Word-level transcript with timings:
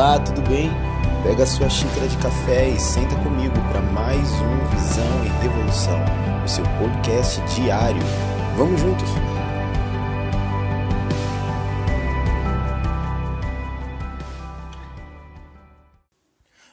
Olá, 0.00 0.18
tudo 0.18 0.40
bem? 0.48 0.70
Pega 1.22 1.44
sua 1.44 1.68
xícara 1.68 2.08
de 2.08 2.16
café 2.16 2.70
e 2.70 2.80
senta 2.80 3.14
comigo 3.16 3.52
para 3.70 3.82
mais 3.82 4.26
um 4.40 4.66
Visão 4.74 5.24
e 5.26 5.28
Revolução, 5.42 6.00
o 6.42 6.48
seu 6.48 6.64
podcast 6.78 7.38
diário. 7.54 8.00
Vamos 8.56 8.80
juntos! 8.80 9.06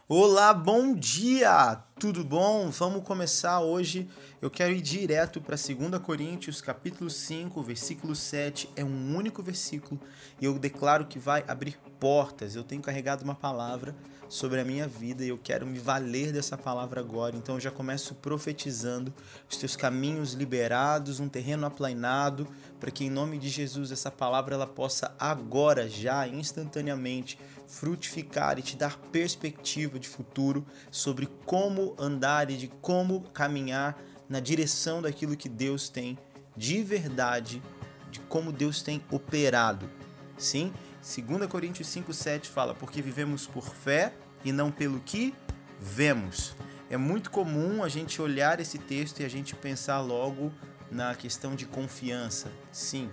Olá, 0.08 0.54
bom 0.54 0.94
dia! 0.94 1.84
Tudo 2.00 2.24
bom? 2.24 2.70
Vamos 2.70 3.04
começar 3.04 3.60
hoje. 3.60 4.08
Eu 4.40 4.52
quero 4.52 4.72
ir 4.72 4.82
direto 4.82 5.42
para 5.42 5.56
2 5.56 6.00
Coríntios, 6.00 6.62
capítulo 6.62 7.10
5, 7.10 7.60
versículo 7.64 8.16
7. 8.16 8.70
É 8.76 8.84
um 8.84 9.16
único 9.16 9.42
versículo 9.42 10.00
e 10.40 10.46
eu 10.46 10.60
declaro 10.60 11.08
que 11.08 11.18
vai 11.18 11.44
abrir 11.48 11.76
portas. 12.00 12.56
Eu 12.56 12.64
tenho 12.64 12.84
carregado 12.84 13.24
uma 13.24 13.34
palavra 13.34 13.96
sobre 14.30 14.60
a 14.60 14.66
minha 14.66 14.88
vida 14.88 15.24
e 15.24 15.30
eu 15.30 15.38
quero 15.38 15.66
me 15.66 15.80
valer 15.80 16.32
dessa 16.32 16.58
palavra 16.58 17.00
agora. 17.00 17.36
Então 17.36 17.56
eu 17.56 17.62
já 17.62 17.72
começo 17.72 18.16
profetizando 18.16 19.14
os 19.50 19.58
teus 19.58 19.76
caminhos 19.76 20.34
liberados, 20.34 21.20
um 21.20 21.30
terreno 21.30 21.66
aplainado, 21.66 22.48
para 22.80 22.92
que 22.92 23.06
em 23.06 23.10
nome 23.10 23.38
de 23.38 23.50
Jesus 23.50 23.92
essa 23.92 24.12
palavra 24.12 24.56
ela 24.56 24.68
possa 24.68 25.16
agora, 25.20 25.90
já 25.90 26.28
instantaneamente 26.28 27.40
frutificar 27.66 28.58
e 28.58 28.62
te 28.62 28.78
dar 28.78 28.98
perspectiva 29.12 30.00
de 30.00 30.08
futuro 30.08 30.66
sobre 30.92 31.28
como 31.46 31.87
andar 31.98 32.50
e 32.50 32.58
de 32.58 32.68
como 32.68 33.22
caminhar 33.30 33.98
na 34.28 34.40
direção 34.40 35.02
daquilo 35.02 35.38
que 35.38 35.48
Deus 35.48 35.90
tem 35.90 36.18
de 36.56 36.82
verdade, 36.82 37.62
de 38.10 38.20
como 38.22 38.52
Deus 38.52 38.82
tem 38.82 39.02
operado. 39.12 39.90
Sim, 40.38 40.74
2 41.02 41.48
Coríntios 41.48 41.88
5,7 41.88 42.48
fala: 42.48 42.74
Porque 42.74 43.02
vivemos 43.02 43.46
por 43.46 43.70
fé 43.70 44.14
e 44.44 44.52
não 44.52 44.72
pelo 44.72 45.00
que 45.00 45.34
vemos. 45.80 46.56
É 46.90 46.98
muito 46.98 47.30
comum 47.30 47.84
a 47.84 47.90
gente 47.90 48.22
olhar 48.22 48.60
esse 48.60 48.78
texto 48.78 49.20
e 49.20 49.26
a 49.26 49.30
gente 49.30 49.56
pensar 49.56 50.00
logo 50.00 50.52
na 50.92 51.14
questão 51.16 51.56
de 51.56 51.66
confiança. 51.66 52.52
Sim, 52.72 53.10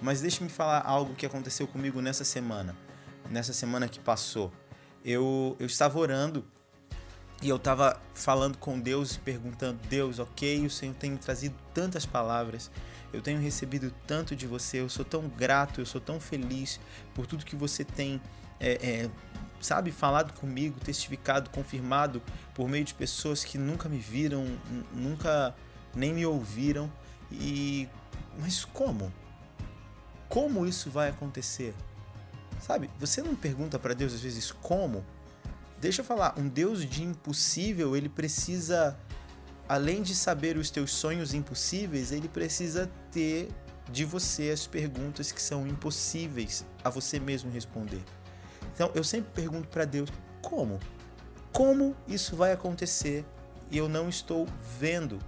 mas 0.00 0.20
deixe-me 0.20 0.48
falar 0.48 0.82
algo 0.84 1.14
que 1.14 1.26
aconteceu 1.26 1.66
comigo 1.66 2.00
nessa 2.00 2.24
semana, 2.24 2.76
nessa 3.30 3.52
semana 3.52 3.88
que 3.88 4.00
passou. 4.00 4.52
Eu, 5.04 5.56
eu 5.58 5.66
estava 5.66 5.98
orando 5.98 6.44
e 7.42 7.48
eu 7.48 7.56
estava 7.56 8.00
falando 8.14 8.58
com 8.58 8.78
Deus, 8.78 9.16
perguntando: 9.16 9.78
Deus, 9.88 10.18
ok, 10.18 10.66
o 10.66 10.70
Senhor 10.70 10.94
tem 10.94 11.12
me 11.12 11.18
trazido 11.18 11.54
tantas 11.72 12.04
palavras 12.04 12.70
eu 13.12 13.22
tenho 13.22 13.40
recebido 13.40 13.92
tanto 14.06 14.36
de 14.36 14.46
você, 14.46 14.80
eu 14.80 14.88
sou 14.88 15.04
tão 15.04 15.28
grato, 15.28 15.80
eu 15.80 15.86
sou 15.86 16.00
tão 16.00 16.20
feliz 16.20 16.78
por 17.14 17.26
tudo 17.26 17.44
que 17.44 17.56
você 17.56 17.84
tem, 17.84 18.20
é, 18.60 18.72
é, 18.72 19.10
sabe, 19.60 19.90
falado 19.90 20.32
comigo, 20.34 20.78
testificado, 20.80 21.48
confirmado 21.50 22.22
por 22.54 22.68
meio 22.68 22.84
de 22.84 22.92
pessoas 22.92 23.44
que 23.44 23.56
nunca 23.56 23.88
me 23.88 23.98
viram, 23.98 24.46
nunca 24.92 25.54
nem 25.94 26.12
me 26.12 26.26
ouviram. 26.26 26.90
E 27.30 27.88
mas 28.38 28.64
como? 28.64 29.12
Como 30.28 30.66
isso 30.66 30.90
vai 30.90 31.08
acontecer? 31.08 31.74
Sabe? 32.60 32.90
Você 32.98 33.22
não 33.22 33.34
pergunta 33.34 33.78
para 33.78 33.94
Deus 33.94 34.12
às 34.12 34.20
vezes 34.20 34.52
como? 34.52 35.04
Deixa 35.80 36.00
eu 36.00 36.04
falar, 36.04 36.34
um 36.36 36.48
Deus 36.48 36.84
de 36.84 37.02
impossível, 37.04 37.96
ele 37.96 38.08
precisa 38.08 38.98
além 39.68 40.02
de 40.02 40.14
saber 40.14 40.56
os 40.56 40.70
teus 40.70 40.90
sonhos 40.90 41.34
impossíveis, 41.34 42.10
ele 42.10 42.28
precisa 42.28 42.90
ter 43.12 43.48
de 43.90 44.04
você 44.04 44.50
as 44.50 44.66
perguntas 44.66 45.30
que 45.30 45.40
são 45.40 45.66
impossíveis 45.66 46.64
a 46.82 46.90
você 46.90 47.20
mesmo 47.20 47.50
responder. 47.50 48.02
Então, 48.74 48.90
eu 48.94 49.04
sempre 49.04 49.30
pergunto 49.34 49.68
para 49.68 49.84
Deus: 49.84 50.10
como? 50.42 50.78
Como 51.52 51.96
isso 52.06 52.36
vai 52.36 52.52
acontecer 52.52 53.24
e 53.70 53.78
eu 53.78 53.88
não 53.88 54.08
estou 54.08 54.46
vendo? 54.78 55.18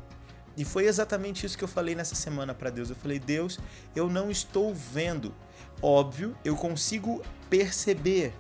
E 0.57 0.65
foi 0.65 0.87
exatamente 0.87 1.47
isso 1.47 1.57
que 1.57 1.65
eu 1.65 1.69
falei 1.69 1.95
nessa 1.95 2.15
semana 2.15 2.55
para 2.55 2.71
Deus. 2.71 2.91
Eu 2.91 2.97
falei: 2.97 3.19
Deus, 3.19 3.59
eu 3.95 4.09
não 4.09 4.31
estou 4.31 4.75
vendo. 4.75 5.35
Óbvio, 5.83 6.37
eu 6.45 6.57
consigo 6.57 7.23
perceber, 7.49 8.35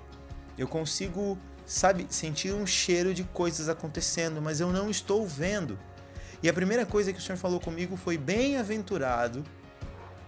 eu 0.59 0.69
consigo, 0.69 1.38
sabe, 1.70 2.04
sentir 2.10 2.53
um 2.53 2.66
cheiro 2.66 3.14
de 3.14 3.22
coisas 3.22 3.69
acontecendo, 3.69 4.42
mas 4.42 4.60
eu 4.60 4.72
não 4.72 4.91
estou 4.91 5.25
vendo. 5.25 5.78
E 6.42 6.48
a 6.48 6.53
primeira 6.53 6.84
coisa 6.84 7.12
que 7.12 7.20
o 7.20 7.22
Senhor 7.22 7.38
falou 7.38 7.60
comigo 7.60 7.97
foi: 7.97 8.19
bem-aventurado 8.19 9.44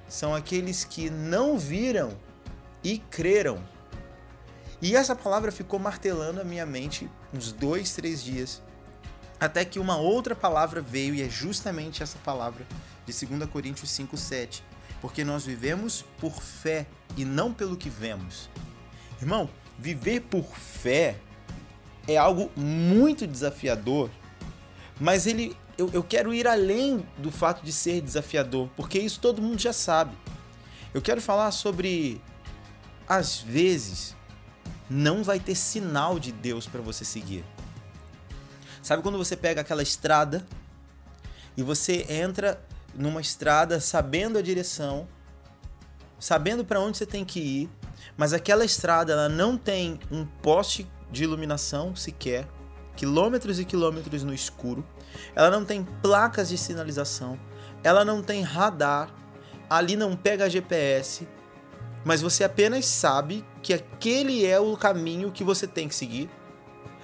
são 0.06 0.34
aqueles 0.34 0.84
que 0.84 1.10
não 1.10 1.58
viram 1.58 2.16
e 2.84 2.98
creram. 2.98 3.60
E 4.80 4.94
essa 4.94 5.16
palavra 5.16 5.50
ficou 5.50 5.80
martelando 5.80 6.40
a 6.40 6.44
minha 6.44 6.64
mente 6.64 7.10
uns 7.34 7.50
dois, 7.50 7.92
três 7.92 8.22
dias, 8.22 8.62
até 9.40 9.64
que 9.64 9.80
uma 9.80 9.96
outra 9.96 10.36
palavra 10.36 10.80
veio, 10.80 11.14
e 11.14 11.22
é 11.22 11.28
justamente 11.28 12.04
essa 12.04 12.18
palavra 12.18 12.64
de 13.04 13.26
2 13.26 13.50
Coríntios 13.50 13.90
5,7. 13.90 14.62
Porque 15.00 15.24
nós 15.24 15.44
vivemos 15.44 16.04
por 16.20 16.40
fé 16.40 16.86
e 17.16 17.24
não 17.24 17.52
pelo 17.52 17.76
que 17.76 17.90
vemos. 17.90 18.48
Irmão, 19.20 19.50
viver 19.76 20.20
por 20.20 20.44
fé 20.44 21.16
é 22.06 22.16
algo 22.16 22.50
muito 22.56 23.26
desafiador, 23.26 24.10
mas 25.00 25.26
ele 25.26 25.56
eu, 25.76 25.90
eu 25.92 26.02
quero 26.02 26.34
ir 26.34 26.46
além 26.46 27.06
do 27.18 27.30
fato 27.30 27.64
de 27.64 27.72
ser 27.72 28.00
desafiador, 28.00 28.68
porque 28.76 28.98
isso 28.98 29.20
todo 29.20 29.40
mundo 29.40 29.60
já 29.60 29.72
sabe. 29.72 30.16
Eu 30.92 31.00
quero 31.00 31.20
falar 31.20 31.50
sobre 31.50 32.20
às 33.08 33.40
vezes 33.40 34.14
não 34.88 35.22
vai 35.22 35.40
ter 35.40 35.54
sinal 35.54 36.18
de 36.18 36.32
Deus 36.32 36.66
para 36.66 36.80
você 36.80 37.04
seguir. 37.04 37.44
Sabe 38.82 39.02
quando 39.02 39.16
você 39.16 39.36
pega 39.36 39.60
aquela 39.60 39.82
estrada 39.82 40.46
e 41.56 41.62
você 41.62 42.06
entra 42.08 42.62
numa 42.94 43.20
estrada 43.20 43.80
sabendo 43.80 44.38
a 44.38 44.42
direção, 44.42 45.08
sabendo 46.18 46.64
para 46.64 46.80
onde 46.80 46.98
você 46.98 47.06
tem 47.06 47.24
que 47.24 47.40
ir, 47.40 47.70
mas 48.16 48.32
aquela 48.32 48.64
estrada 48.64 49.12
ela 49.12 49.28
não 49.28 49.56
tem 49.56 49.98
um 50.10 50.26
poste 50.26 50.86
de 51.12 51.22
iluminação 51.22 51.94
sequer, 51.94 52.48
quilômetros 52.96 53.60
e 53.60 53.64
quilômetros 53.64 54.24
no 54.24 54.34
escuro. 54.34 54.84
Ela 55.36 55.50
não 55.50 55.64
tem 55.64 55.84
placas 56.02 56.48
de 56.48 56.58
sinalização, 56.58 57.38
ela 57.84 58.04
não 58.04 58.22
tem 58.22 58.42
radar, 58.42 59.14
ali 59.68 59.94
não 59.94 60.16
pega 60.16 60.50
GPS, 60.50 61.28
mas 62.04 62.20
você 62.20 62.42
apenas 62.42 62.86
sabe 62.86 63.44
que 63.62 63.72
aquele 63.72 64.44
é 64.44 64.58
o 64.58 64.76
caminho 64.76 65.30
que 65.30 65.44
você 65.44 65.66
tem 65.66 65.88
que 65.88 65.94
seguir. 65.94 66.28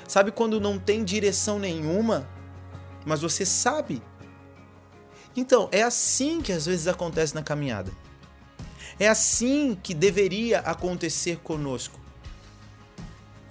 Sabe 0.08 0.32
quando 0.32 0.60
não 0.60 0.78
tem 0.78 1.04
direção 1.04 1.58
nenhuma, 1.58 2.28
mas 3.04 3.20
você 3.20 3.44
sabe? 3.44 4.02
Então, 5.36 5.68
é 5.70 5.82
assim 5.82 6.40
que 6.40 6.50
às 6.50 6.66
vezes 6.66 6.88
acontece 6.88 7.34
na 7.34 7.42
caminhada. 7.42 7.92
É 8.98 9.06
assim 9.08 9.78
que 9.80 9.94
deveria 9.94 10.58
acontecer 10.60 11.38
conosco. 11.38 12.00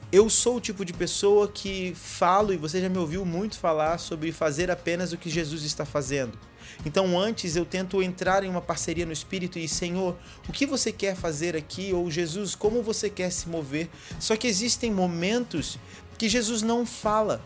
Eu 0.09 0.29
sou 0.29 0.55
o 0.55 0.61
tipo 0.61 0.85
de 0.85 0.93
pessoa 0.93 1.49
que 1.49 1.93
falo, 1.93 2.53
e 2.53 2.57
você 2.57 2.79
já 2.79 2.87
me 2.87 2.97
ouviu 2.97 3.25
muito 3.25 3.59
falar 3.59 3.97
sobre 3.97 4.31
fazer 4.31 4.71
apenas 4.71 5.11
o 5.11 5.17
que 5.17 5.29
Jesus 5.29 5.63
está 5.63 5.85
fazendo. 5.85 6.39
Então, 6.85 7.19
antes 7.19 7.57
eu 7.57 7.65
tento 7.65 8.01
entrar 8.01 8.41
em 8.41 8.49
uma 8.49 8.61
parceria 8.61 9.05
no 9.05 9.11
Espírito 9.11 9.59
e, 9.59 9.67
Senhor, 9.67 10.15
o 10.47 10.53
que 10.53 10.65
você 10.65 10.93
quer 10.93 11.13
fazer 11.13 11.57
aqui? 11.57 11.91
Ou 11.91 12.09
Jesus, 12.09 12.55
como 12.55 12.81
você 12.81 13.09
quer 13.09 13.31
se 13.31 13.49
mover? 13.49 13.89
Só 14.17 14.37
que 14.37 14.47
existem 14.47 14.91
momentos 14.91 15.77
que 16.17 16.29
Jesus 16.29 16.61
não 16.61 16.85
fala 16.85 17.43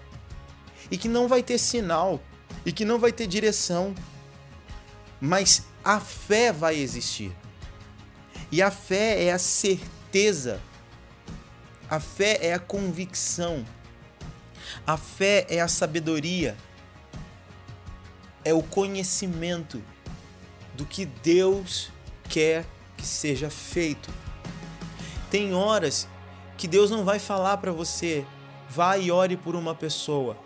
e 0.91 0.97
que 0.97 1.07
não 1.07 1.27
vai 1.27 1.41
ter 1.41 1.57
sinal 1.57 2.21
e 2.63 2.71
que 2.71 2.85
não 2.85 2.99
vai 2.99 3.11
ter 3.11 3.25
direção, 3.25 3.95
mas 5.19 5.63
a 5.83 5.99
fé 5.99 6.51
vai 6.51 6.77
existir. 6.77 7.31
E 8.51 8.61
a 8.61 8.69
fé 8.69 9.23
é 9.23 9.31
a 9.31 9.39
certeza 9.39 10.61
a 11.91 11.99
fé 11.99 12.37
é 12.39 12.53
a 12.53 12.59
convicção. 12.59 13.65
A 14.87 14.95
fé 14.95 15.45
é 15.49 15.59
a 15.59 15.67
sabedoria. 15.67 16.55
É 18.45 18.53
o 18.53 18.63
conhecimento 18.63 19.83
do 20.73 20.85
que 20.85 21.03
Deus 21.05 21.91
quer 22.29 22.65
que 22.95 23.05
seja 23.05 23.49
feito. 23.49 24.09
Tem 25.29 25.53
horas 25.53 26.07
que 26.57 26.65
Deus 26.65 26.89
não 26.89 27.03
vai 27.03 27.19
falar 27.19 27.57
para 27.57 27.73
você, 27.73 28.25
vá 28.69 28.97
e 28.97 29.11
ore 29.11 29.35
por 29.35 29.53
uma 29.53 29.75
pessoa. 29.75 30.37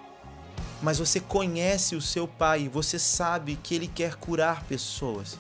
Mas 0.82 0.98
você 0.98 1.20
conhece 1.20 1.96
o 1.96 2.02
seu 2.02 2.28
pai, 2.28 2.68
você 2.68 2.98
sabe 2.98 3.56
que 3.56 3.76
ele 3.76 3.88
quer 3.88 4.16
curar 4.16 4.64
pessoas. 4.64 5.38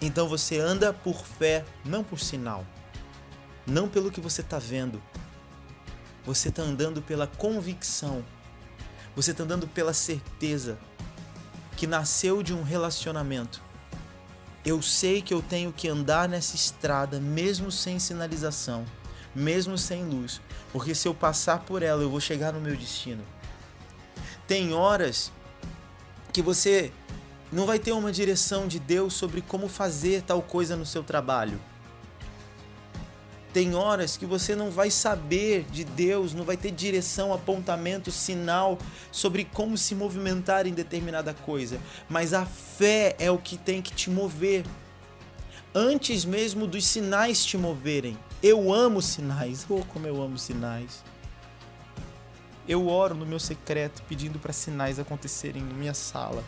Então 0.00 0.26
você 0.26 0.58
anda 0.58 0.94
por 0.94 1.26
fé, 1.26 1.62
não 1.84 2.02
por 2.02 2.18
sinal 2.18 2.64
não 3.66 3.88
pelo 3.88 4.10
que 4.10 4.20
você 4.20 4.40
está 4.40 4.58
vendo. 4.58 5.02
Você 6.24 6.48
está 6.48 6.62
andando 6.62 7.02
pela 7.02 7.26
convicção. 7.26 8.24
Você 9.14 9.30
está 9.30 9.44
andando 9.44 9.68
pela 9.68 9.92
certeza 9.92 10.78
que 11.76 11.86
nasceu 11.86 12.42
de 12.42 12.54
um 12.54 12.62
relacionamento. 12.62 13.62
Eu 14.64 14.80
sei 14.80 15.20
que 15.20 15.34
eu 15.34 15.42
tenho 15.42 15.72
que 15.72 15.88
andar 15.88 16.28
nessa 16.28 16.56
estrada 16.56 17.20
mesmo 17.20 17.70
sem 17.70 17.98
sinalização, 17.98 18.86
mesmo 19.34 19.76
sem 19.76 20.04
luz, 20.04 20.40
porque 20.72 20.94
se 20.94 21.06
eu 21.06 21.14
passar 21.14 21.60
por 21.60 21.82
ela, 21.82 22.02
eu 22.02 22.08
vou 22.08 22.20
chegar 22.20 22.52
no 22.52 22.60
meu 22.60 22.74
destino. 22.74 23.22
Tem 24.46 24.72
horas 24.72 25.30
que 26.32 26.40
você 26.40 26.90
não 27.52 27.66
vai 27.66 27.78
ter 27.78 27.92
uma 27.92 28.10
direção 28.10 28.66
de 28.66 28.78
Deus 28.78 29.14
sobre 29.14 29.42
como 29.42 29.68
fazer 29.68 30.22
tal 30.22 30.40
coisa 30.40 30.76
no 30.76 30.86
seu 30.86 31.04
trabalho. 31.04 31.60
Tem 33.54 33.76
horas 33.76 34.16
que 34.16 34.26
você 34.26 34.56
não 34.56 34.68
vai 34.68 34.90
saber 34.90 35.64
de 35.70 35.84
Deus, 35.84 36.34
não 36.34 36.42
vai 36.42 36.56
ter 36.56 36.72
direção, 36.72 37.32
apontamento, 37.32 38.10
sinal 38.10 38.76
sobre 39.12 39.44
como 39.44 39.78
se 39.78 39.94
movimentar 39.94 40.66
em 40.66 40.74
determinada 40.74 41.32
coisa. 41.32 41.78
Mas 42.08 42.34
a 42.34 42.44
fé 42.44 43.14
é 43.16 43.30
o 43.30 43.38
que 43.38 43.56
tem 43.56 43.80
que 43.80 43.92
te 43.92 44.10
mover. 44.10 44.64
Antes 45.72 46.24
mesmo 46.24 46.66
dos 46.66 46.84
sinais 46.84 47.44
te 47.44 47.56
moverem. 47.56 48.18
Eu 48.42 48.72
amo 48.72 49.00
sinais. 49.00 49.64
Oh, 49.68 49.84
como 49.84 50.08
eu 50.08 50.20
amo 50.20 50.36
sinais. 50.36 51.04
Eu 52.66 52.88
oro 52.88 53.14
no 53.14 53.24
meu 53.24 53.38
secreto 53.38 54.02
pedindo 54.08 54.40
para 54.40 54.52
sinais 54.52 54.98
acontecerem 54.98 55.62
na 55.62 55.74
minha 55.74 55.94
sala. 55.94 56.42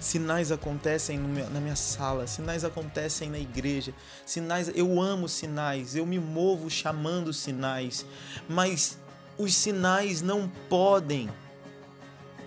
Sinais 0.00 0.52
acontecem 0.52 1.18
na 1.18 1.60
minha 1.60 1.76
sala, 1.76 2.26
sinais 2.26 2.64
acontecem 2.64 3.30
na 3.30 3.38
igreja, 3.38 3.94
sinais, 4.26 4.70
eu 4.74 5.00
amo 5.00 5.28
sinais, 5.28 5.96
eu 5.96 6.04
me 6.04 6.18
movo 6.18 6.68
chamando 6.68 7.32
sinais, 7.32 8.04
mas 8.48 8.98
os 9.38 9.54
sinais 9.54 10.20
não 10.20 10.48
podem 10.68 11.30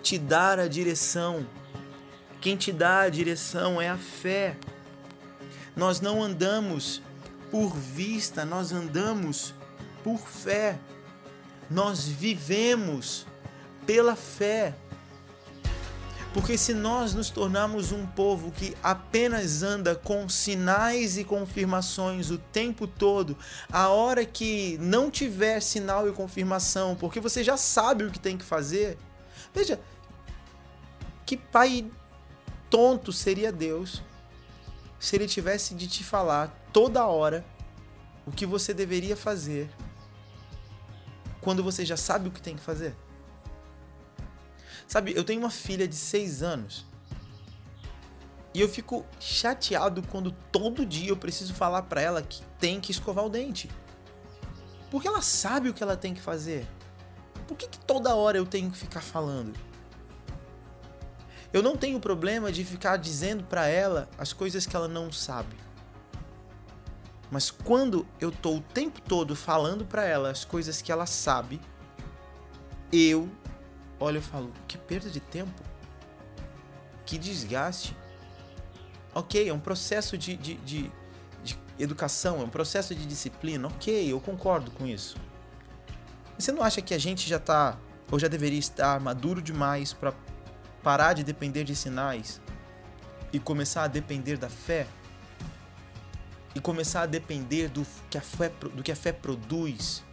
te 0.01 0.17
dar 0.17 0.59
a 0.59 0.67
direção. 0.67 1.45
Quem 2.39 2.55
te 2.55 2.71
dá 2.71 3.01
a 3.01 3.09
direção 3.09 3.81
é 3.81 3.89
a 3.89 3.97
fé. 3.97 4.55
Nós 5.75 5.99
não 5.99 6.23
andamos 6.23 7.01
por 7.51 7.75
vista, 7.75 8.45
nós 8.45 8.71
andamos 8.71 9.53
por 10.03 10.19
fé. 10.19 10.79
Nós 11.69 12.07
vivemos 12.07 13.25
pela 13.85 14.15
fé. 14.15 14.73
Porque 16.37 16.55
se 16.55 16.71
nós 16.71 17.15
nos 17.15 17.31
tornarmos 17.31 17.91
um 17.91 18.05
povo 18.05 18.51
que 18.51 18.77
apenas 18.83 19.63
anda 19.63 19.95
com 19.95 20.29
sinais 20.29 21.17
e 21.17 21.23
confirmações 21.23 22.29
o 22.29 22.37
tempo 22.37 22.85
todo, 22.85 23.35
a 23.71 23.89
hora 23.89 24.23
que 24.23 24.77
não 24.77 25.09
tiver 25.09 25.59
sinal 25.61 26.07
e 26.07 26.11
confirmação, 26.11 26.95
porque 26.95 27.19
você 27.19 27.43
já 27.43 27.57
sabe 27.57 28.03
o 28.03 28.11
que 28.11 28.19
tem 28.19 28.37
que 28.37 28.45
fazer, 28.45 28.99
veja, 29.51 29.79
que 31.25 31.35
pai 31.35 31.89
tonto 32.69 33.11
seria 33.11 33.51
Deus 33.51 34.03
se 34.99 35.15
ele 35.15 35.25
tivesse 35.25 35.73
de 35.73 35.87
te 35.87 36.03
falar 36.03 36.55
toda 36.71 37.07
hora 37.07 37.43
o 38.27 38.31
que 38.31 38.45
você 38.45 38.75
deveria 38.75 39.17
fazer 39.17 39.71
quando 41.41 41.63
você 41.63 41.83
já 41.83 41.97
sabe 41.97 42.29
o 42.29 42.31
que 42.31 42.43
tem 42.43 42.55
que 42.55 42.61
fazer? 42.61 42.95
Sabe, 44.87 45.13
eu 45.15 45.23
tenho 45.23 45.41
uma 45.41 45.49
filha 45.49 45.87
de 45.87 45.95
6 45.95 46.41
anos. 46.41 46.85
E 48.53 48.61
eu 48.61 48.69
fico 48.69 49.05
chateado 49.19 50.01
quando 50.03 50.31
todo 50.51 50.85
dia 50.85 51.09
eu 51.09 51.17
preciso 51.17 51.53
falar 51.53 51.83
para 51.83 52.01
ela 52.01 52.21
que 52.21 52.41
tem 52.57 52.79
que 52.79 52.91
escovar 52.91 53.25
o 53.25 53.29
dente. 53.29 53.69
Porque 54.89 55.07
ela 55.07 55.21
sabe 55.21 55.69
o 55.69 55.73
que 55.73 55.83
ela 55.83 55.97
tem 55.97 56.13
que 56.13 56.21
fazer. 56.21 56.65
Por 57.47 57.55
que, 57.55 57.67
que 57.67 57.79
toda 57.79 58.15
hora 58.15 58.37
eu 58.37 58.45
tenho 58.45 58.71
que 58.71 58.77
ficar 58.77 59.01
falando? 59.01 59.53
Eu 61.51 61.61
não 61.61 61.77
tenho 61.77 61.99
problema 61.99 62.51
de 62.51 62.63
ficar 62.63 62.97
dizendo 62.97 63.43
para 63.43 63.67
ela 63.67 64.09
as 64.17 64.33
coisas 64.33 64.65
que 64.65 64.75
ela 64.75 64.87
não 64.87 65.11
sabe. 65.11 65.55
Mas 67.29 67.51
quando 67.51 68.07
eu 68.19 68.31
tô 68.31 68.55
o 68.55 68.61
tempo 68.61 69.01
todo 69.01 69.35
falando 69.35 69.85
para 69.85 70.05
ela 70.05 70.31
as 70.31 70.45
coisas 70.45 70.81
que 70.81 70.91
ela 70.91 71.05
sabe, 71.05 71.59
eu 72.91 73.29
olho 73.99 74.19
e 74.19 74.21
falo: 74.21 74.51
que 74.67 74.77
perda 74.77 75.09
de 75.09 75.19
tempo, 75.19 75.61
que 77.05 77.17
desgaste. 77.17 77.95
Ok, 79.13 79.49
é 79.49 79.53
um 79.53 79.59
processo 79.59 80.17
de, 80.17 80.35
de, 80.35 80.55
de, 80.55 80.91
de 81.43 81.59
educação, 81.79 82.41
é 82.41 82.43
um 82.43 82.49
processo 82.49 82.93
de 82.93 83.05
disciplina. 83.05 83.67
Ok, 83.67 84.11
eu 84.11 84.19
concordo 84.19 84.69
com 84.71 84.85
isso. 84.85 85.17
Você 86.37 86.51
não 86.51 86.61
acha 86.61 86.81
que 86.81 86.93
a 86.93 86.99
gente 86.99 87.27
já 87.27 87.37
está, 87.37 87.77
ou 88.11 88.19
já 88.19 88.27
deveria 88.27 88.59
estar 88.59 88.99
maduro 88.99 89.41
demais 89.41 89.91
para 89.91 90.13
parar 90.83 91.13
de 91.13 91.23
depender 91.23 91.63
de 91.63 91.75
sinais 91.75 92.39
e 93.33 93.39
começar 93.39 93.83
a 93.83 93.87
depender 93.87 94.37
da 94.37 94.49
fé? 94.49 94.85
E 96.53 96.59
começar 96.59 97.03
a 97.03 97.05
depender 97.05 97.69
do 97.69 97.85
que 98.09 98.17
a 98.17 98.21
fé, 98.21 98.49
do 98.49 98.83
que 98.83 98.91
a 98.91 98.95
fé 98.95 99.11
produz? 99.11 100.03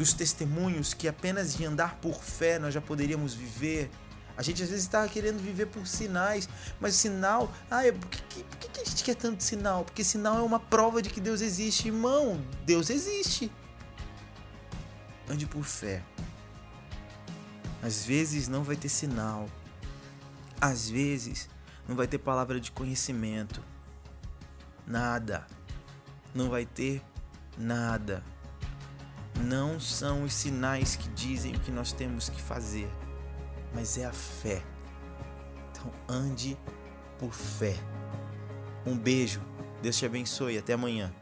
Dos 0.00 0.14
testemunhos 0.14 0.94
que 0.94 1.06
apenas 1.06 1.54
de 1.54 1.62
andar 1.66 1.96
por 1.96 2.22
fé 2.22 2.58
nós 2.58 2.72
já 2.72 2.80
poderíamos 2.80 3.34
viver. 3.34 3.90
A 4.34 4.42
gente 4.42 4.62
às 4.62 4.70
vezes 4.70 4.86
está 4.86 5.06
querendo 5.06 5.38
viver 5.42 5.66
por 5.66 5.86
sinais, 5.86 6.48
mas 6.80 6.94
sinal, 6.94 7.52
ah, 7.70 7.82
por, 7.92 8.08
que, 8.08 8.42
por 8.44 8.56
que 8.56 8.80
a 8.80 8.84
gente 8.84 9.04
quer 9.04 9.14
tanto 9.14 9.42
sinal? 9.42 9.84
Porque 9.84 10.02
sinal 10.02 10.38
é 10.38 10.40
uma 10.40 10.58
prova 10.58 11.02
de 11.02 11.10
que 11.10 11.20
Deus 11.20 11.42
existe, 11.42 11.88
irmão. 11.88 12.42
Deus 12.64 12.88
existe. 12.88 13.52
Ande 15.28 15.44
por 15.46 15.64
fé. 15.64 16.02
Às 17.82 18.02
vezes 18.02 18.48
não 18.48 18.64
vai 18.64 18.76
ter 18.76 18.88
sinal. 18.88 19.50
Às 20.58 20.88
vezes 20.88 21.46
não 21.86 21.94
vai 21.94 22.06
ter 22.06 22.16
palavra 22.16 22.58
de 22.58 22.72
conhecimento. 22.72 23.62
Nada. 24.86 25.46
Não 26.34 26.48
vai 26.48 26.64
ter 26.64 27.02
nada 27.58 28.24
não 29.40 29.80
são 29.80 30.24
os 30.24 30.32
sinais 30.32 30.96
que 30.96 31.08
dizem 31.10 31.54
o 31.54 31.60
que 31.60 31.70
nós 31.70 31.92
temos 31.92 32.28
que 32.28 32.40
fazer, 32.40 32.88
mas 33.74 33.98
é 33.98 34.04
a 34.04 34.12
fé. 34.12 34.62
Então 35.70 35.90
ande 36.08 36.58
por 37.18 37.32
fé. 37.32 37.76
Um 38.86 38.96
beijo, 38.96 39.40
Deus 39.82 39.96
te 39.96 40.06
abençoe, 40.06 40.58
até 40.58 40.72
amanhã. 40.72 41.12